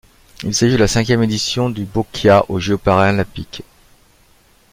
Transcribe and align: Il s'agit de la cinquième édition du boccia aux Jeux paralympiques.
Il 0.41 0.55
s'agit 0.55 0.71
de 0.73 0.79
la 0.79 0.87
cinquième 0.87 1.21
édition 1.21 1.69
du 1.69 1.85
boccia 1.85 2.43
aux 2.49 2.57
Jeux 2.57 2.79
paralympiques. 2.79 3.61